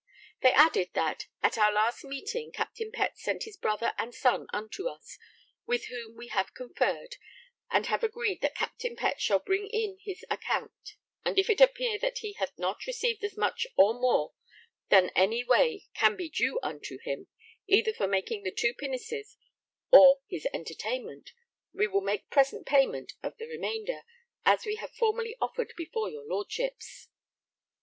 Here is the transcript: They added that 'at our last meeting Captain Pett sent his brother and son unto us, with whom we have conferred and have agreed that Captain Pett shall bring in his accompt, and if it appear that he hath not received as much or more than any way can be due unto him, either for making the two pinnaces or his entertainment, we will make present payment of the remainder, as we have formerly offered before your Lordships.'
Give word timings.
They 0.41 0.51
added 0.53 0.89
that 0.95 1.27
'at 1.43 1.59
our 1.59 1.71
last 1.71 2.03
meeting 2.03 2.51
Captain 2.51 2.91
Pett 2.91 3.19
sent 3.19 3.43
his 3.43 3.55
brother 3.55 3.93
and 3.99 4.15
son 4.15 4.47
unto 4.51 4.87
us, 4.87 5.19
with 5.67 5.89
whom 5.89 6.17
we 6.17 6.29
have 6.29 6.55
conferred 6.55 7.17
and 7.69 7.85
have 7.85 8.03
agreed 8.03 8.41
that 8.41 8.55
Captain 8.55 8.95
Pett 8.95 9.21
shall 9.21 9.37
bring 9.37 9.67
in 9.67 9.99
his 10.01 10.25
accompt, 10.27 10.95
and 11.23 11.37
if 11.37 11.51
it 11.51 11.61
appear 11.61 11.99
that 11.99 12.17
he 12.17 12.33
hath 12.33 12.57
not 12.57 12.87
received 12.87 13.23
as 13.23 13.37
much 13.37 13.67
or 13.77 13.93
more 13.93 14.33
than 14.89 15.11
any 15.15 15.43
way 15.43 15.85
can 15.93 16.15
be 16.15 16.29
due 16.31 16.59
unto 16.63 16.97
him, 17.03 17.27
either 17.67 17.93
for 17.93 18.07
making 18.07 18.41
the 18.41 18.49
two 18.51 18.73
pinnaces 18.73 19.37
or 19.91 20.21
his 20.27 20.47
entertainment, 20.51 21.31
we 21.73 21.85
will 21.85 22.01
make 22.01 22.31
present 22.31 22.65
payment 22.65 23.13
of 23.21 23.37
the 23.37 23.45
remainder, 23.45 24.01
as 24.45 24.65
we 24.65 24.77
have 24.77 24.95
formerly 24.95 25.37
offered 25.39 25.71
before 25.77 26.09
your 26.09 26.25
Lordships.' 26.27 27.07